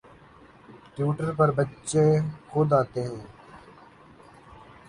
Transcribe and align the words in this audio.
Twitter 0.95 1.29
پر 1.37 1.49
بچے 1.57 2.05
خود 2.49 2.69
آتے 2.79 3.01
ہیں 3.03 3.23